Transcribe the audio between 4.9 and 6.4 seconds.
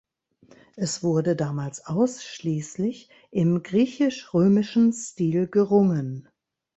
Stil gerungen.